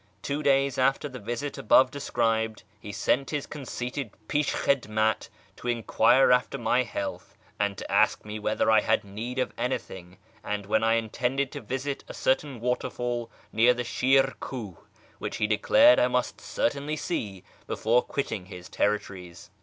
Two 0.23 0.41
days 0.41 0.79
after 0.79 1.07
the 1.07 1.19
visit 1.19 1.59
above 1.59 1.91
described, 1.91 2.63
he 2.79 2.91
sent 2.91 3.29
his 3.29 3.45
conceited 3.45 4.09
pishhhidmat 4.27 5.29
to 5.57 5.67
enquire 5.67 6.31
after 6.31 6.57
my 6.57 6.81
health, 6.81 7.37
;md 7.59 7.75
to 7.75 7.91
ask 7.91 8.25
me 8.25 8.39
whether 8.39 8.71
I 8.71 8.81
had 8.81 9.03
need 9.03 9.37
of 9.37 9.53
anything, 9.59 10.17
and 10.43 10.65
when 10.65 10.83
I 10.83 10.93
intended 10.93 11.51
to 11.51 11.61
visit 11.61 12.03
a 12.07 12.15
certain 12.15 12.59
waterfall 12.59 13.29
near 13.53 13.75
the 13.75 13.83
Shir 13.83 14.33
Kuh, 14.39 14.77
which 15.19 15.39
lie 15.39 15.45
declared 15.45 15.99
I 15.99 16.07
must 16.07 16.41
certainly 16.41 16.95
see 16.95 17.43
before 17.67 18.01
quitting 18.01 18.47
his 18.47 18.69
territories. 18.69 19.51